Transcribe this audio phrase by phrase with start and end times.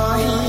[0.00, 0.39] I.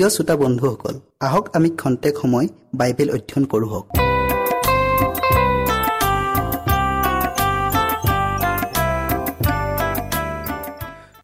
[0.00, 3.70] প্ৰিয় শ্ৰোতা বন্ধুসকল আহক আমি খন্তেক সময় বাইবেল অধ্যয়ন কৰোঁ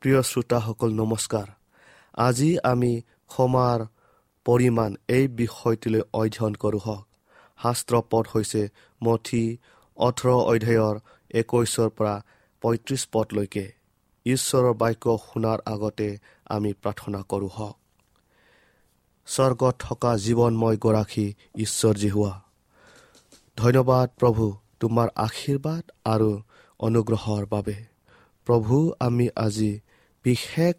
[0.01, 1.49] প্ৰিয় শ্ৰোতাসকল নমস্কাৰ।
[2.27, 2.93] আজি আমি
[3.33, 3.79] ক্ষমাৰ
[4.47, 7.05] পৰিমাণ এই বিষয়টোলৈ অধ্যয়ন কৰোঁ হওক।
[7.63, 8.63] শাস্ত্ৰ পদ হৈছে
[9.01, 9.45] মঠি
[9.97, 10.97] ওঠৰ অধ্যায়ৰ
[11.41, 12.15] একৈছৰ পৰা
[12.63, 13.67] পঁয়ত্ৰিছ পদলৈকে।
[14.27, 16.09] ঈশ্বৰৰ বাক্য শুনাৰ আগতে
[16.55, 17.77] আমি প্ৰাৰ্থনা কৰোঁ হওক।
[19.27, 22.43] স্বৰ্গত থকা জীৱনময় গৰাকী ঈশ্বৰজী হোৱা।
[23.57, 26.43] ধন্যবাদ প্ৰভু তোমাৰ আশীৰ্বাদ আৰু
[26.79, 27.85] অনুগ্ৰহৰ বাবে।
[28.45, 29.81] প্ৰভু আমি আজি
[30.25, 30.75] বিশেষ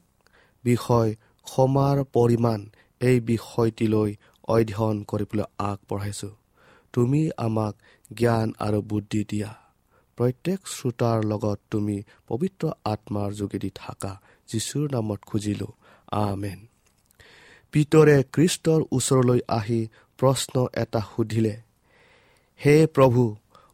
[0.64, 2.66] বিষয় ক্ষমাৰ পৰিমাণ
[3.00, 6.30] এই বিষয়টিলৈ অধ্যয়ন কৰিবলৈ আগবঢ়াইছোঁ।
[6.94, 7.76] তুমি আমাক
[8.14, 9.56] জ্ঞান আৰু বুদ্ধি দিয়া।
[10.18, 15.72] প্ৰত্যেক শ্ৰোতাৰ লগত তুমি পবিত্ৰ আত্মাৰ যোগেদি থাকা। যীশুৰ নামত খুজিলোঁ।
[16.12, 16.68] আমেন।
[17.78, 19.76] পিতৰে কৃষ্টৰ ওচৰলৈ আহি
[20.20, 21.50] প্ৰশ্ন এটা সুধিলে
[22.60, 23.26] হে প্ৰভু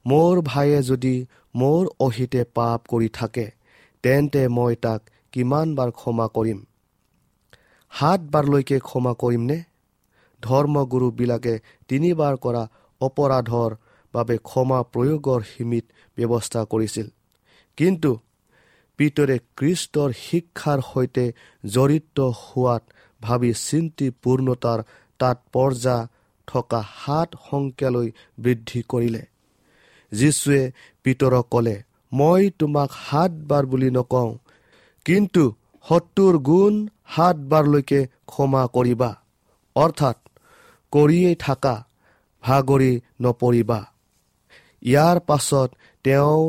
[0.05, 1.11] মোৰ ভাইয়ে যদি
[1.55, 3.45] মোৰ অহিতে পাপ কৰি থাকে
[4.03, 5.01] তেন্তে মই তাক
[5.31, 6.59] কিমানবাৰ ক্ষমা কৰিম?
[7.91, 9.57] সাতবাৰলৈকে ক্ষমা কৰিমনে?
[10.43, 11.55] ধৰ্মগুৰুবিলাকে
[11.87, 12.63] তিনিবাৰ কৰা
[13.01, 13.71] অপৰাধৰ
[14.13, 15.85] বাবে ক্ষমা প্ৰয়োগৰ সীমিত
[16.17, 17.07] ব্যৱস্থা কৰিছিল।
[17.77, 18.11] কিন্তু
[18.99, 21.25] পিতৰে কৃষ্টৰ শিক্ষাৰ সৈতে
[21.65, 22.83] জড়িত হোৱাত
[23.25, 24.79] ভাবি চিন্তি পূৰ্ণতাৰ
[25.19, 25.97] তাৎপৰ্যা
[26.47, 28.07] থকা সাত সংখ্যালৈ
[28.43, 29.23] বৃদ্ধি কৰিলে।
[30.11, 30.61] যীশুৱে
[31.03, 31.75] পিতৰক ক'লে
[32.11, 34.31] মই তোমাক সাতবাৰ বুলি নকওঁ
[35.05, 35.43] কিন্তু
[35.85, 36.73] সত্তৰ গুণ
[37.13, 37.99] সাতবাৰলৈকে
[38.31, 39.09] ক্ষমা কৰিবা।
[39.75, 40.17] অৰ্থাৎ
[40.93, 41.75] কৰিয়েই থাকা
[42.43, 42.93] ভাগৰি
[43.23, 43.79] নপৰিবা।
[44.83, 45.69] ইয়াৰ পাছত
[46.05, 46.47] তেওঁৰ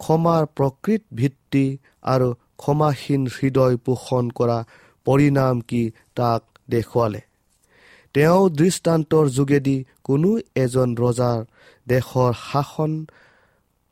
[0.00, 1.66] ক্ষমাৰ প্ৰকৃত ভিত্তি
[2.12, 2.28] আৰু
[2.60, 4.58] ক্ষমাহীন হৃদয় পোষণ কৰা
[5.08, 5.82] পৰিণাম কি
[6.18, 7.20] তাক দেখুৱালে।
[8.14, 9.76] তেওঁ দৃষ্টান্তৰ যোগেদি
[10.06, 10.30] কোনো
[10.64, 11.40] এজন ৰজাৰ
[11.86, 12.92] দেশৰ শাসন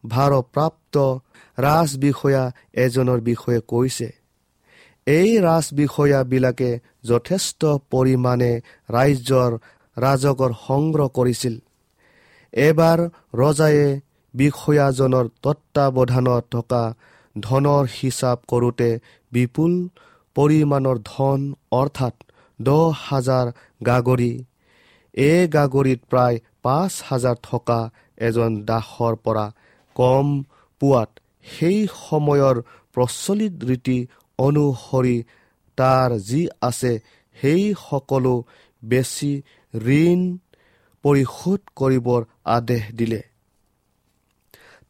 [0.04, 0.94] ভাৰপ্ৰাপ্ত
[1.58, 2.44] ৰাজবিষয়া
[2.84, 4.08] এজনৰ বিষয়ে কৈছে।
[5.06, 6.70] এই ৰাজবিষয়াবিলাকে
[7.04, 7.60] যথেষ্ট
[7.92, 8.52] পৰিমাণে
[8.96, 9.52] ৰাজ্যৰ
[9.96, 11.54] ৰাজকৰ সংগ্ৰহ কৰিছিল।
[12.52, 12.98] এবাৰ
[13.42, 13.86] ৰজায়ে
[14.34, 16.82] বিষয়াজনৰ তত্বাৱধানত থকা
[17.36, 18.90] ধনৰ হিচাপ কৰোঁতে
[19.32, 19.72] বিপুল
[20.36, 21.40] পৰিমাণৰ ধন
[21.72, 22.14] অৰ্থাৎ
[22.60, 23.46] দহ হাজাৰ
[23.86, 24.32] গাগৰি।
[25.14, 27.80] এই গাগৰিত প্ৰায় পাঁচ হাজাৰ থকা
[28.18, 29.46] এজন দাসৰ পৰা
[29.96, 30.26] কম
[30.80, 31.10] পোৱাত
[31.46, 32.56] সেই সময়ৰ
[32.94, 33.98] প্ৰচলিত ৰীতি
[34.38, 35.16] অনুসৰি
[35.78, 36.92] তাৰ যি আছে
[37.36, 38.34] সেই সকলো
[38.82, 39.32] বেছি
[40.00, 40.20] ঋণ
[41.04, 42.20] পৰিশোধ কৰিবৰ
[42.56, 43.20] আদেশ দিলে।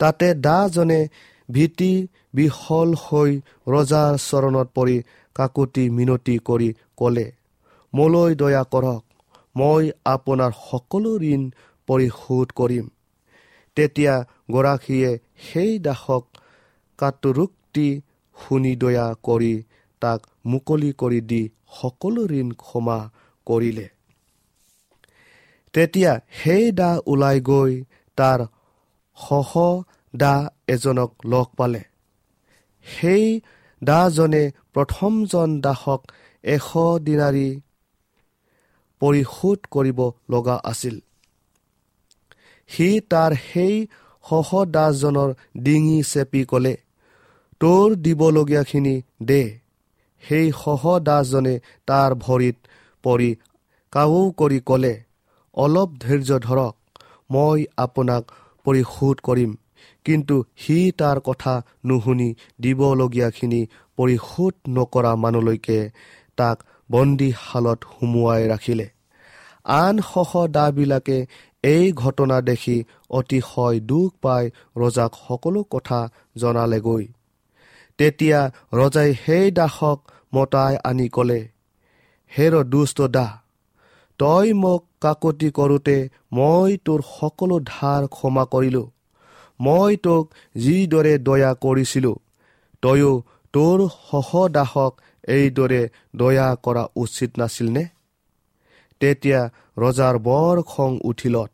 [0.01, 1.01] তাতে দাজনে
[1.49, 1.93] ভীতি
[2.37, 3.33] বিহল হৈ
[3.69, 4.97] ৰজাৰ চৰণত পৰি
[5.37, 7.27] কাকুতি মিনতি কৰি ক'লে
[7.93, 9.03] মোলৈ দয়া কৰক
[9.57, 11.43] মই আপোনাৰ সকলো ঋণ
[11.89, 12.87] পৰিশোধ কৰিম।
[13.77, 14.15] তেতিয়া
[14.51, 15.11] গৰাকীয়ে
[15.47, 16.25] সেই দাসক
[16.99, 17.89] কাটৰোক্তি
[18.37, 19.55] শুনি দয়া কৰি
[20.03, 21.43] তাক মুকলি কৰি দি
[21.77, 22.99] সকলো ঋণ ক্ষমা
[23.47, 23.87] কৰিলে।
[25.75, 27.73] তেতিয়া সেই দা ওলাই গৈ
[28.19, 28.41] তাৰ
[29.19, 29.51] সহ
[30.15, 30.35] দা
[30.69, 31.83] এজনক লগ পালে।
[32.87, 33.25] সেই
[33.83, 34.43] দাজনে
[34.75, 36.01] প্ৰথমজন দাসক
[36.45, 36.69] এশ
[37.01, 37.49] দিনাৰী
[39.03, 39.99] পৰিশোধ কৰিব
[40.31, 40.97] লগা আছিল।
[42.71, 43.75] সি তাৰ সেই
[44.25, 46.75] সহদাসজনৰ ডিঙি চেপি ক'লে
[47.61, 49.43] তোৰ দিবলগীয়াখিনি দে।
[50.25, 51.55] সেই সহদাসজনে
[51.87, 52.57] তাৰ ভৰিত
[53.05, 53.31] পৰি
[53.93, 54.95] কাউ কৰি ক'লে
[55.55, 56.75] অলপ ধৈৰ্য ধৰক
[57.31, 58.23] মই আপোনাক
[58.67, 59.51] পৰিশোধ কৰিম।
[60.05, 61.55] কিন্তু সি তাৰ কথা
[61.87, 62.29] নুশুনি
[62.61, 63.63] দিবলগীয়াখিনি
[63.99, 65.79] পৰিশোধ নকৰা মানুহলৈকে
[66.39, 66.57] তাক
[66.91, 68.87] বন্দীশালত সুমুৱাই ৰাখিলে।
[69.75, 71.19] আন সহ দাবিলাকে
[71.65, 72.77] এই ঘটনা দেখি
[73.11, 74.45] অতিশয় দুখ পাই
[74.77, 76.01] ৰজাক সকলো কথা
[76.37, 77.05] জনালেগৈ।
[77.99, 78.41] তেতিয়া
[78.73, 79.99] ৰজাই সেই দাসক
[80.35, 81.41] মতাই আনি ক'লে
[82.33, 83.33] হেৰ দুষ্ট দাহ
[84.21, 85.97] তই মোক কাকতি কৰোঁতে
[86.33, 88.87] মই তোৰ সকলো ধাৰ ক্ষমা কৰিলোঁ।
[89.61, 90.25] মই তোক
[90.57, 92.17] যিদৰে দয়া কৰিছিলোঁ
[92.83, 93.13] তয়ো
[93.55, 93.79] তোৰ
[94.11, 94.93] সহদাসক
[95.29, 95.83] এইদৰে
[96.17, 97.85] দয়া কৰা উচিত নাছিলনে?
[99.01, 99.41] তেতিয়া
[99.79, 101.51] ৰজাৰ বৰ খং উঠিলত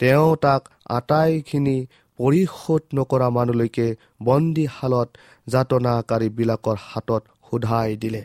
[0.00, 1.76] তেওঁ তাক আটাইখিনি
[2.18, 3.86] পৰিশোধ নকৰা মানুহলৈকে
[4.22, 5.08] বন্দীশালত
[5.46, 8.22] যাতনাকাৰীবিলাকৰ হাতত সোধাই দিলে।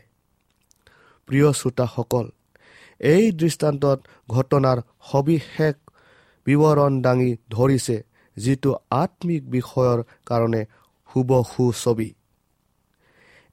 [1.27, 2.25] প্ৰিয় শ্ৰোতাসকল
[2.99, 3.99] এই দৃষ্টান্তত
[4.29, 4.77] ঘটনাৰ
[5.11, 5.75] সবিশেষ
[6.47, 7.97] বিৱৰণ দাঙি ধৰিছে
[8.37, 10.61] যিটো আত্মিক বিষয়ৰ কাৰণে
[11.09, 12.09] শুভসু ছবি।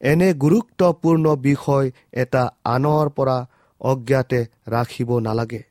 [0.00, 3.46] এনে গুৰুত্বপূৰ্ণ বিষয় এটা আনৰ পৰা
[3.80, 5.62] অজ্ঞাতে ৰাখিব নালাগে।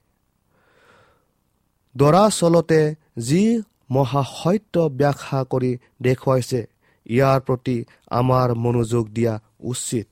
[1.95, 3.43] দৰাচলতে যি
[3.91, 5.71] মহাসত্য ব্যাখ্যা কৰি
[6.01, 6.61] দেখুৱাইছে
[7.05, 10.07] ইয়াৰ প্ৰতি আমাৰ মনোযোগ দিয়া উচিত।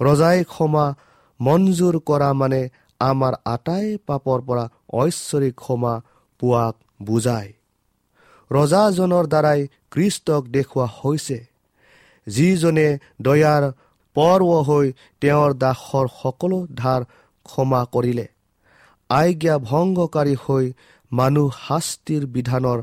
[0.00, 0.86] ৰজাই ক্ষমা
[1.40, 2.68] মঞ্জুৰ কৰা মানে
[3.00, 5.94] আমাৰ আটাই পাপৰ পৰা ঐশ্বৰিক ক্ষমা
[6.40, 7.55] পোৱাক বুজায়।
[8.50, 9.60] ৰজাজনৰ দ্বাৰাই
[9.90, 11.38] কৃষ্টক দেখুওৱা হৈছে।
[12.26, 12.88] যিজনে
[13.22, 13.62] দয়াৰ
[14.16, 14.86] পৰ্ব হৈ
[15.22, 17.00] তেওঁৰ দাসৰ সকলো ধাৰ
[17.46, 18.26] ক্ষমা কৰিলে।
[19.10, 20.64] আজ্ঞা ভংগকাৰী হৈ
[21.12, 22.78] মানুহ শাস্তিৰ বিধানৰ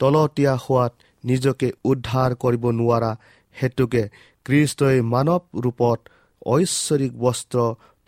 [0.00, 0.92] তলতীয়া হোৱাত
[1.24, 3.12] নিজকে উদ্ধাৰ কৰিব নোৱাৰা
[3.56, 4.02] হেতুকে
[4.46, 5.98] কৃষ্টই মানৱ ৰূপত
[6.46, 7.58] ঐশ্বৰিক বস্ত্ৰ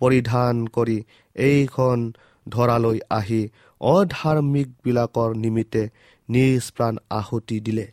[0.01, 0.99] পৰিধান কৰি
[1.37, 1.99] এইখন
[2.47, 3.43] ধৰালৈ আহি
[3.81, 5.83] অধাৰ্মিকবিলাকৰ নিমিত্তে
[6.29, 7.87] নিজ প্ৰাণ আহুতি দিলে।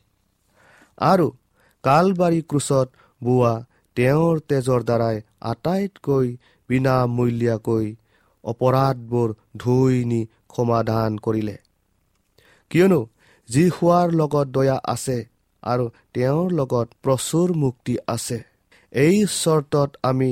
[1.01, 1.27] আৰু
[1.83, 2.87] কালবাৰী ক্ৰুচত
[3.21, 3.53] বোৱা
[3.97, 6.27] তেওঁৰ তেজৰ দ্বাৰাই আটাইতকৈ
[6.69, 7.85] বিনামূলীয়াকৈ
[8.43, 10.21] অপৰাধবোৰ ধুই নি
[10.55, 11.57] সমাধান কৰিলে।
[12.71, 13.01] কিয়নো
[13.49, 15.17] যি হোৱাৰ লগত দয়া আছে
[15.63, 18.39] আৰু তেওঁৰ লগত প্ৰচুৰ মুক্তি আছে
[18.93, 20.31] এই চৰ্তত আমি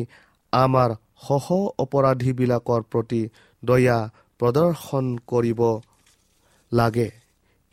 [0.53, 0.89] আমাৰ
[1.27, 1.47] সহ
[1.79, 3.21] অপৰাধীবিলাকৰ প্ৰতি
[3.63, 3.97] দয়া
[4.39, 5.61] প্ৰদৰ্শন কৰিব
[6.71, 7.09] লাগে।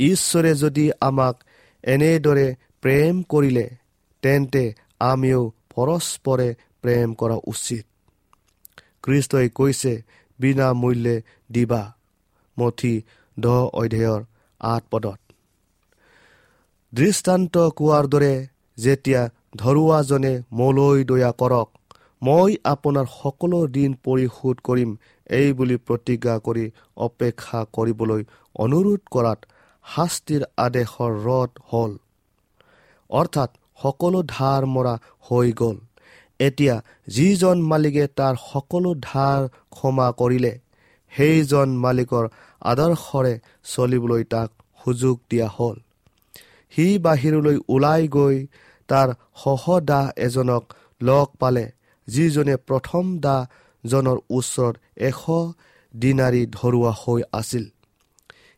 [0.00, 1.36] ঈশ্বৰে যদি আমাক
[1.84, 2.46] এনেদৰে
[2.80, 3.66] প্ৰেম কৰিলে
[4.22, 4.64] তেন্তে
[5.00, 5.40] আমিও
[5.74, 6.48] পৰস্পৰে
[6.82, 7.84] প্ৰেম কৰা উচিত।
[9.02, 9.92] কৃষ্টই কৈছে
[10.38, 11.16] বিনামূল্যে
[11.52, 11.82] দিবা।
[12.56, 12.94] মঠি
[13.36, 14.22] দহ অধ্যায়ৰ
[14.60, 15.18] আঠ পদত।
[16.92, 18.34] দৃষ্টান্ত কোৱাৰ দৰে
[18.78, 19.22] যেতিয়া
[19.56, 21.68] ধৰুৱাজনে মোলৈ দয়া কৰক
[22.22, 24.90] মই আপোনাৰ সকলো দিন পৰিশোধ কৰিম
[25.30, 26.64] এই বুলি প্ৰতিজ্ঞা কৰি
[26.96, 28.22] অপেক্ষা কৰিবলৈ
[28.54, 29.38] অনুৰোধ কৰাত
[29.94, 31.92] শাস্তিৰ আদেশৰ ৰদ হ'ল।
[33.10, 34.94] অৰ্থাৎ সকলো ধাৰ মৰা
[35.26, 35.76] হৈ গ'ল।
[36.40, 36.74] এতিয়া
[37.08, 39.40] যিজন মালিকে তাৰ সকলো ধাৰ
[39.74, 40.52] ক্ষমা কৰিলে
[41.12, 42.24] সেইজন মালিকৰ
[42.62, 43.34] আদৰ্শৰে
[43.74, 44.50] চলিবলৈ তাক
[44.84, 45.76] সুযোগ দিয়া হ'ল।
[46.72, 48.36] সি বাহিৰলৈ ওলাই গৈ
[48.88, 49.08] তাৰ
[49.44, 50.64] সহদাহ এজনক
[51.00, 51.64] লগ পালে
[52.08, 54.74] যিজনে প্ৰথম দাজনৰ ওচৰত
[55.08, 55.20] এশ
[55.94, 57.64] দিনাৰী ধৰুৱা হৈ আছিল।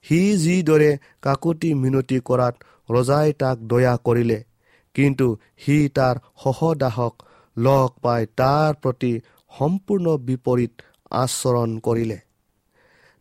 [0.07, 0.90] সি যিদৰে
[1.23, 2.54] কাকতি মিনতি কৰাত
[2.90, 4.38] ৰজাই তাক দয়া কৰিলে
[4.95, 5.26] কিন্তু
[5.59, 7.14] সি তাৰ সহদাহক
[7.57, 9.12] লগ পাই তাৰ প্ৰতি
[9.52, 10.73] সম্পূৰ্ণ বিপৰীত
[11.11, 12.19] আচৰণ কৰিলে।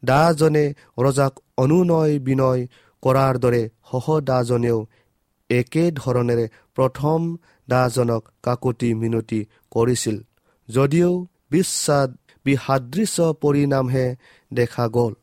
[0.03, 0.65] দাজনে
[0.99, 2.61] ৰজাক অনুনয় বিনয়
[3.03, 4.79] কৰাৰ দৰে সহদাজনেও
[5.49, 6.45] একেধৰণেৰে
[6.75, 7.19] প্ৰথম
[7.67, 9.39] দাজনক কাকতি মিনতি
[9.71, 10.17] কৰিছিল
[10.69, 11.11] যদিও
[11.51, 12.07] বিশ্বাস
[12.45, 14.05] বিসাদৃশ্য পৰিণামহে
[14.51, 15.13] দেখা গ'ল।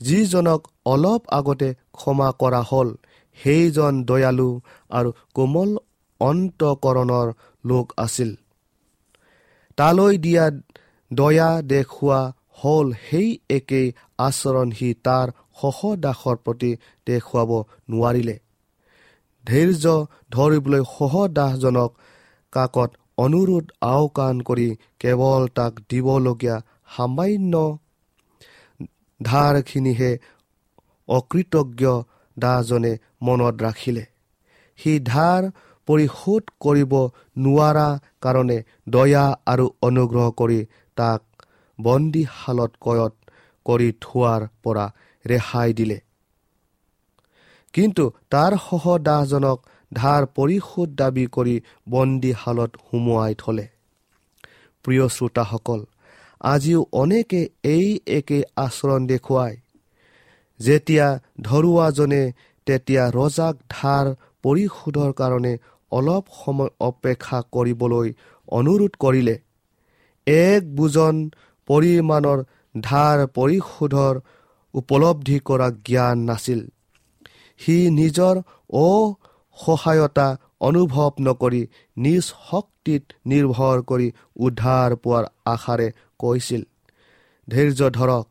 [0.00, 2.88] যিজনক অলপ আগতে ক্ষমা কৰা হ'ল।
[3.38, 4.50] সেইজন দয়ালু
[4.90, 5.70] আৰু কোমল
[6.20, 7.28] অন্তকৰণৰ
[7.64, 8.30] লোক আছিল।
[9.78, 10.44] তালৈ দিয়া
[11.10, 12.20] দয়া দেখুওৱা
[12.60, 13.86] হ'ল। সেই একেই
[14.18, 15.26] আচৰণ সি তাৰ
[15.60, 16.70] সহদাসৰ প্ৰতি
[17.06, 17.50] দেখুৱাব
[17.90, 18.36] নোৱাৰিলে।
[19.44, 19.84] ধৈৰ্য
[20.30, 21.90] ধৰিবলৈ সহদাসজনক
[22.52, 24.68] কাকত অনুৰোধ আওকাণ কৰি
[25.00, 26.56] কেৱল তাক দিবলগীয়া
[26.96, 27.54] সামান্য
[29.20, 30.10] ধাৰখিনিহে
[31.08, 32.02] অকৃতজ্ঞ
[32.38, 34.04] দাজনে মনত ৰাখিলে।
[34.78, 35.42] সি ধাৰ
[35.88, 36.92] পৰিশোধ কৰিব
[37.38, 37.88] নোৱাৰা
[38.22, 38.58] কাৰণে
[38.88, 40.60] দয়া আৰু অনুগ্ৰহ কৰি
[40.96, 41.22] তাক
[41.78, 43.14] বন্দীশালত কয়ত
[43.66, 44.86] কৰি থোৱাৰ পৰা
[45.24, 45.98] ৰেহাই দিলে।
[47.74, 49.58] কিন্তু তাৰ সহদাহজনক
[49.94, 53.66] ধাৰ পৰিশোধ দাবী কৰি বন্দীশালত সুমুৱাই থলে।
[54.84, 55.80] প্ৰিয় শ্ৰোতাসকল
[56.40, 59.56] আজিও অনেকে এই একে আচৰণ দেখুৱায়।
[60.60, 61.06] যেতিয়া
[61.40, 62.22] ধৰুৱাজনে
[62.66, 64.06] তেতিয়া ৰজাক ধাৰ
[64.42, 65.52] পৰিশোধৰ কাৰণে
[65.92, 68.08] অলপ সময় অপেক্ষা কৰিবলৈ
[68.48, 69.36] অনুৰোধ কৰিলে।
[70.26, 71.16] এক বুজন
[71.68, 72.38] পৰিমাণৰ
[72.74, 74.14] ধাৰ পৰিশোধৰ
[74.74, 76.60] উপলব্ধি কৰা জ্ঞান নাছিল।
[77.60, 78.34] সি নিজৰ
[78.82, 80.28] অসহায়তা
[80.60, 81.62] অনুভৱ নকৰি
[81.96, 86.62] নিজ শক্তিত নিৰ্ভৰ কৰি উদ্ধাৰ পোৱাৰ আশাৰে কৈছিল
[87.48, 88.26] ধৈৰ্য ধৰক।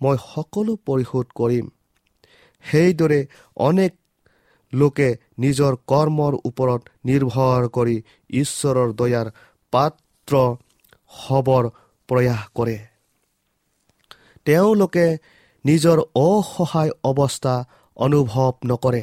[0.00, 1.66] মই সকলো পৰিশোধ কৰিম।
[2.64, 3.20] সেইদৰে
[3.56, 3.92] অনেক
[4.72, 7.96] লোকে নিজৰ কৰ্মৰ ওপৰত নিৰ্ভৰ কৰি
[8.30, 9.26] ঈশ্বৰৰ দয়াৰ
[9.72, 10.34] পাত্ৰ
[11.20, 11.64] হবৰ
[12.08, 12.78] প্ৰয়াস কৰে।
[14.46, 15.06] তেওঁলোকে
[15.64, 17.54] নিজৰ অসহায় অৱস্থা
[17.96, 19.02] অনুভৱ নকৰে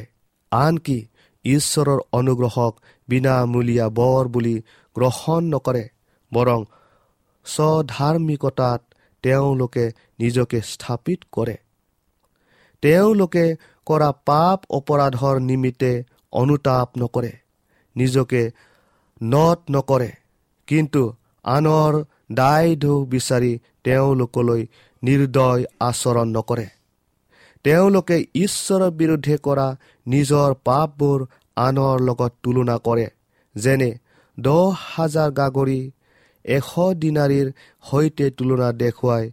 [0.52, 0.98] আনকি
[1.44, 2.72] ঈশ্বৰৰ অনুগ্ৰহক
[3.08, 4.56] বিনামূলীয়া বৰ বুলি
[4.96, 5.84] গ্ৰহণ নকৰে
[6.32, 6.60] বৰং
[7.46, 8.82] স্বধাৰ্মিকতাত
[9.26, 9.84] তেওঁলোকে
[10.18, 11.56] নিজকে স্থাপিত কৰে।
[12.82, 13.44] তেওঁলোকে
[13.86, 15.92] কৰা পাপ অপৰাধৰ নিমিত্তে
[16.32, 17.32] অনুতাপ নকৰে
[17.96, 18.42] নিজকে
[19.20, 20.10] নট নকৰে।
[20.68, 21.02] কিন্তু
[21.44, 21.92] আনৰ
[22.32, 23.52] দায় দোষ বিচাৰি
[23.84, 24.62] তেওঁলোকলৈ
[25.02, 26.66] নিৰ্দয় আচৰণ নকৰে।
[27.64, 29.68] তেওঁলোকে ঈশ্বৰৰ বিৰুদ্ধে কৰা
[30.06, 31.18] নিজৰ পাপবোৰ
[31.56, 33.06] আনৰ লগত তুলনা কৰে
[33.54, 33.90] যেনে
[34.38, 35.80] দহ হাজাৰ গাগৰি
[36.46, 36.70] এশ
[37.02, 37.48] দিনাৰীৰ
[37.90, 39.24] সৈতে তুলনা দেখুৱাই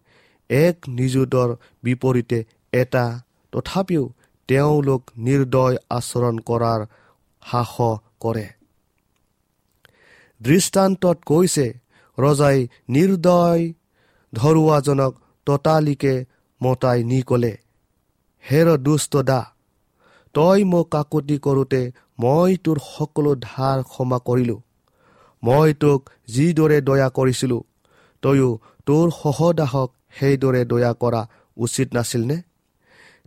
[0.50, 1.50] এক নিযুতৰ
[1.84, 2.39] বিপৰীতে
[2.74, 3.05] এটা।
[3.53, 4.03] তথাপিও
[4.50, 6.82] তেওঁলোক নিৰ্দয় আচৰণ কৰাৰ
[7.43, 8.48] সাহস কৰে।
[10.41, 11.67] দৃষ্টান্তত কৈছে
[12.17, 13.63] ৰজাই নিৰ্দয়
[14.34, 15.13] ধৰুৱাজনক
[15.48, 16.15] ততালিকে
[16.62, 17.53] মতাই নি কলে
[18.43, 19.41] হেৰ দুষ্ট দা
[20.36, 21.82] তই মোক কাকতি কৰোঁতে
[22.20, 24.60] মই তোৰ সকলো ধাৰ ক্ষমা কৰিলোঁ।
[25.43, 27.62] মই তোক যিদৰে দয়া কৰিছিলোঁ
[28.23, 28.50] তয়ো
[28.85, 31.21] তোৰ সহদাহক সেইদৰে দয়া কৰা
[31.57, 32.38] উচিত নাছিলনে?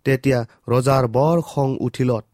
[0.05, 2.25] তেতিয়া ৰজাৰ বৰ খং উঠিলত।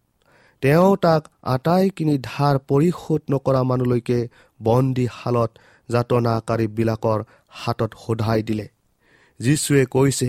[0.62, 4.19] তেওঁ তাক আটাইখিনি ধাৰ পৰিশোধ নকৰা মানুহলৈকে
[4.62, 5.51] বন্দীশালত
[5.88, 8.66] যাতনাকাৰীবিলাকৰ হাতত সোধাই দিলে।
[9.40, 10.29] যীশুৱে কৈছে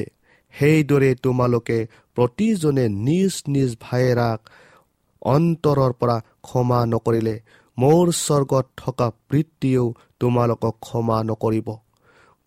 [0.53, 1.77] সেইদৰে তোমালোকে
[2.15, 4.39] প্ৰতিজনে নিজ নিজ ভায়েৰাক
[5.21, 7.35] অন্তৰৰ পৰা ক্ষমা নকৰিলে
[7.77, 9.85] মোৰ স্বৰ্গত থকা বৃত্তিয়েও
[10.19, 11.69] তোমালোকক ক্ষমা নকৰিব।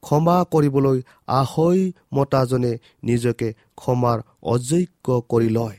[0.03, 1.79] ক্ষমা কৰিবলৈ আহৈ
[2.15, 5.79] মতাজনে নিজকে ক্ষমাৰ অযোগ্য কৰি লয়।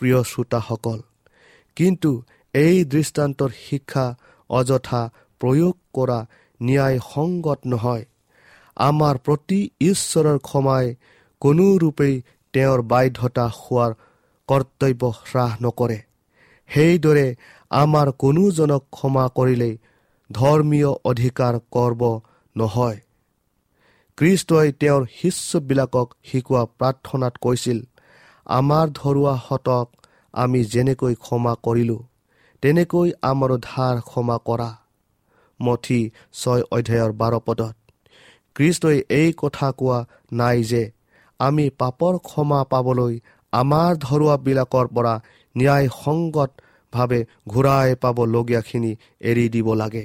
[0.00, 1.00] প্ৰিয় শ্ৰোতাসকল
[1.76, 2.10] কিন্তু
[2.54, 4.06] এই দৃষ্টান্তৰ শিক্ষা
[4.50, 5.02] অযথা
[5.40, 6.18] প্ৰয়োগ কৰা
[6.60, 8.04] ন্যায় সংগত নহয়।
[8.76, 10.86] আমাৰ প্ৰতি ঈশ্বৰৰ ক্ষমাই
[11.42, 12.14] কোনোৰূপেই
[12.54, 13.92] তেওঁৰ বাধ্যতা হোৱাৰ
[14.48, 15.98] কৰ্তব্য হ্ৰাস নকৰে।
[16.70, 17.26] সেইদৰে
[17.70, 19.74] আমাৰ কোনোজনক ক্ষমা কৰিলেই
[20.30, 22.02] ধৰ্মীয় অধিকাৰ কৰ্ব
[22.56, 22.98] নহয়।
[24.18, 27.78] কৃষ্টই তেওঁৰ শিষ্যবিলাকক শিকোৱা প্ৰাৰ্থনাত কৈছিল
[28.46, 29.86] আমাৰ ধৰুৱাহঁতক
[30.34, 32.02] আমি যেনেকৈ ক্ষমা কৰিলোঁ
[32.62, 34.70] তেনেকৈ আমাৰ ধাৰ ক্ষমা কৰা।
[35.60, 36.00] মঠি
[36.32, 37.74] ছয় অধ্যায়ৰ বাৰ পদত
[38.56, 39.98] কৃষ্টই এই কথা কোৱা
[40.32, 40.82] নাই যে
[41.40, 43.14] আমি পাপৰ ক্ষমা পাবলৈ
[43.52, 45.14] আমাৰ ধৰুৱাবিলাকৰ পৰা
[45.56, 45.88] ন্যায়
[46.94, 50.04] সংগতভাৱে ঘূৰাই পাবলগীয়াখিনি এৰি দিব লাগে।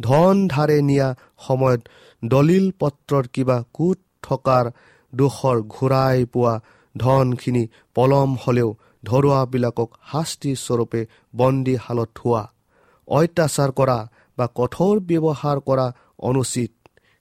[0.00, 1.08] ধন ধাৰে নিয়া
[1.46, 1.82] সময়ত
[2.22, 4.64] দলিল পত্ৰৰ কিবা কোট থকাৰ
[5.12, 6.54] দোষৰ ঘূৰাই পোৱা
[6.94, 7.64] ধনখিনি
[7.94, 8.68] পলম হলেও
[9.04, 11.00] ধৰুৱাবিলাকক শাস্তিস্বৰূপে
[11.34, 12.42] বন্দীশালত থোৱা
[13.08, 13.98] অত্যাচাৰ কৰা
[14.38, 15.86] বা কঠোৰ ব্যৱহাৰ কৰা
[16.18, 16.72] অনুচিত।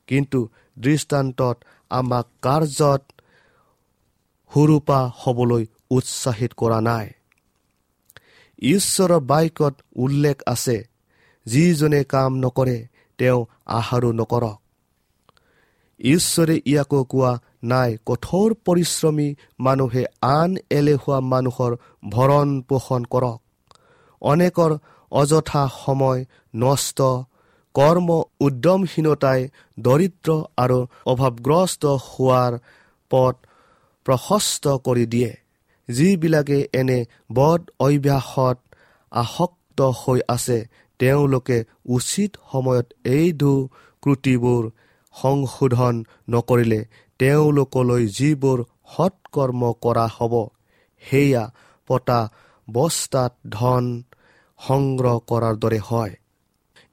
[0.07, 0.39] কিন্তু
[0.79, 1.57] দৃষ্টান্তত
[1.89, 3.01] আমাক কাৰ্যত
[4.51, 7.07] সুৰূপা হবলৈ উৎসাহিত কৰা নাই।
[8.63, 10.87] ঈশ্বৰৰ বাক্যত উল্লেখ আছে
[11.45, 14.57] যিজনে কাম নকৰে তেওঁ আহাৰো নকৰক।
[15.99, 21.71] ঈশ্বৰে ইয়াকো কোৱা নাই কঠোৰ পৰিশ্ৰমী মানুহে আন এলেহুৱা মানুহৰ
[22.09, 23.39] ভৰণ পোষণ কৰক।
[24.21, 24.77] অনেকৰ
[25.11, 27.01] অযথা সময় নষ্ট
[27.75, 29.49] কৰ্ম উদ্যমহীনতাই
[29.79, 32.53] দৰিদ্ৰ আৰু অভাৱগ্ৰস্ত হোৱাৰ
[33.09, 33.35] পথ
[34.05, 35.42] প্ৰশস্ত কৰি দিয়ে।
[35.89, 36.99] যিবিলাকে এনে
[37.35, 38.57] বদ অভ্যাসত
[39.11, 40.59] আসক্ত হৈ আছে
[40.99, 43.53] তেওঁলোকে উচিত সময়ত এই দু
[44.03, 44.63] ক্ৰুটিবোৰ
[45.15, 45.95] সংশোধন
[46.29, 46.81] নকৰিলে
[47.19, 48.59] তেওঁলোকলৈ যিবোৰ
[48.93, 50.33] সৎকৰ্ম কৰা হ'ব
[51.03, 51.43] সেয়া
[51.89, 52.21] পতা
[52.67, 53.85] বস্তাত ধন
[54.59, 56.13] সংগ্ৰহ কৰাৰ দৰে হয়।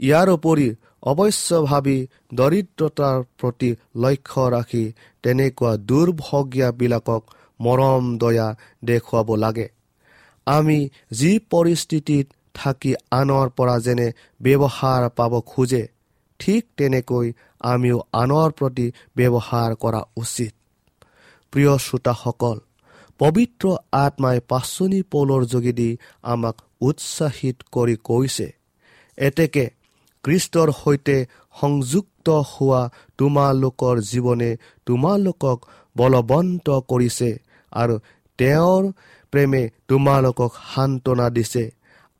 [0.00, 0.68] ইয়াৰ উপৰি
[1.02, 1.98] অৱশ্যভাৱী
[2.34, 4.84] দৰিদ্ৰতাৰ প্ৰতি লক্ষ্য ৰাখি
[5.22, 7.22] তেনেকুৱা দুৰ্ভগীয়াবিলাকক
[7.60, 8.48] মৰম দয়া
[8.84, 9.68] দেখুৱাব লাগে।
[10.46, 10.78] আমি
[11.12, 14.08] যি পৰিস্থিতিত থাকি আনৰ পৰা যেনে
[14.40, 15.84] ব্যৱহাৰ পাব খোজে
[16.40, 17.26] ঠিক তেনেকৈ
[17.64, 20.52] আমিও আনৰ প্ৰতি ব্যৱহাৰ কৰা উচিত।
[21.52, 22.58] প্ৰিয় শ্ৰোতাসকল
[23.20, 23.64] পবিত্ৰ
[24.04, 25.90] আত্মাই পাচনি পৌলৰ যোগেদি
[26.22, 28.48] আমাক উৎসাহিত কৰি কৈছে
[29.18, 29.64] এতেকে
[30.24, 31.16] কৃষ্টৰ সৈতে
[31.60, 32.82] সংযুক্ত হোৱা
[33.18, 34.50] তোমালোকৰ জীৱনে
[34.86, 35.58] তোমালোকক
[35.96, 37.30] বলৱন্ত কৰিছে।
[37.72, 37.94] আৰু
[38.38, 38.82] তেওঁৰ
[39.32, 41.64] প্ৰেমে তোমালোকক সান্তনা দিছে।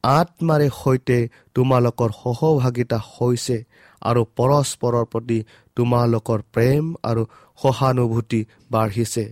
[0.05, 1.19] আত্মাৰে সৈতে
[1.55, 3.57] তোমালোকৰ সহভাগিতা হৈছে
[4.03, 5.39] আৰু পৰস্পৰৰ প্ৰতি
[5.77, 7.23] তোমালোকৰ প্ৰেম আৰু
[7.59, 9.25] সহানুভূতি বাঢ়িছে।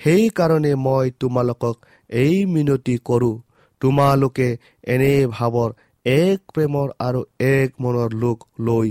[0.00, 1.76] সেইকাৰণে মই তোমালোকক
[2.10, 3.34] এই মিনতি কৰোঁ।
[3.80, 4.48] তোমালোকে
[4.84, 5.70] এনে ভাৱৰ
[6.06, 8.88] এক প্ৰেমৰ আৰু এক মনৰ লোক লৈ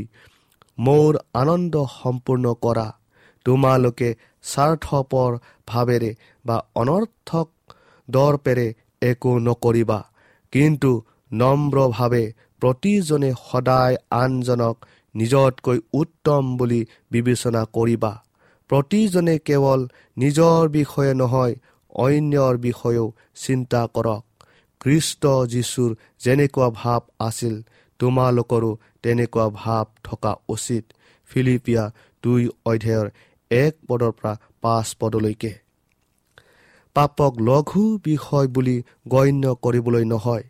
[0.77, 2.87] মোৰ আনন্দ সম্পূৰ্ণ কৰা।
[3.45, 4.09] তোমালোকে
[4.43, 5.31] স্বাৰ্থপৰ
[5.67, 6.11] ভাৱেৰে
[6.45, 7.49] বা অনৰ্থক
[8.11, 9.99] দৰ্পেৰে একো নকৰিবা।
[10.51, 11.03] কিন্তু
[11.33, 18.23] নম্ৰভাৱে প্ৰতিজনে সদায় আনজনক নিজতকৈ উত্তম বুলি বিবেচনা কৰিবা।
[18.67, 21.55] প্ৰতিজনে কেৱল নিজৰ বিষয়ে নহয়
[21.89, 24.23] অন্যৰ বিষয়েও চিন্তা কৰক।
[24.79, 27.61] খ্ৰীষ্ট যীশুৰ যেনেকুৱা ভাৱ আছিল
[27.99, 30.83] তোমালোকৰো তেনেকুৱা ভাৱ থকা উচিত।
[31.27, 31.91] ফিলিপিয়া
[32.23, 33.09] দুই অধ্যায়ৰ
[33.51, 35.64] এক পদৰ পৰা পাঁচ পদলৈকে।
[36.95, 38.77] পাপক লঘু বিষয় বুলি
[39.07, 40.45] গণ্য কৰিবলৈ নহয়।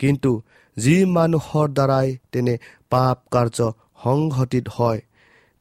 [0.00, 0.30] কিন্তু
[0.76, 2.54] যি মানুহৰ দ্বাৰাই তেনে
[2.90, 3.58] পাপ কাৰ্য
[4.02, 5.00] সংঘটিত হয়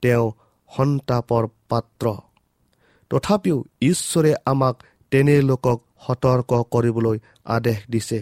[0.03, 0.25] তেওঁ
[0.71, 2.05] সন্তাপৰ পাত্ৰ।
[3.11, 4.75] তথাপিও ঈশ্বৰে আমাক
[5.11, 8.19] তেনে লোকক সতৰ্ক কৰিবলৈ আদেশ দিছে।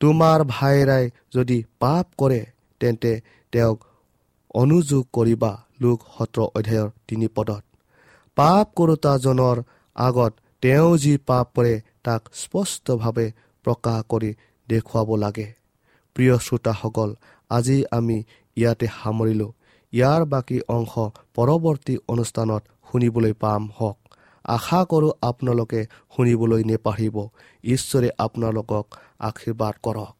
[0.00, 1.04] তোমাৰ ভাইৰাই
[1.34, 2.40] যদি পাপ কৰে
[2.80, 3.12] তেন্তে
[3.52, 3.78] তেওঁক
[4.54, 5.52] অনুযোগ কৰিবা
[5.82, 7.62] লোক সত্ৰ অধ্যায়ৰ তিনি পদত।
[8.36, 9.56] পাপ কৰোতাজনৰ
[9.96, 13.26] আগত তেওঁ যি পাপ কৰে তাক স্পষ্টভাৱে
[13.64, 14.30] প্ৰকাশ কৰি
[14.68, 15.48] দেখুৱাব লাগে।
[16.14, 17.10] প্ৰিয় শ্ৰোতাসকল
[17.50, 18.18] আজি আমি
[18.56, 19.50] ইয়াতে সামৰিলোঁ।
[19.92, 20.92] ইয়াৰ বাকী অংশ
[21.34, 23.98] পৰৱৰ্তী অনুষ্ঠানত শুনিবলৈ পাম হওক।
[24.44, 25.80] আশা কৰোঁ আপোনালোকে
[26.16, 27.16] শুনিবলৈ নেপাহৰিব
[27.64, 28.84] ঈশ্বৰে আপোনালোকক
[29.18, 30.19] আশীৰ্বাদ কৰক।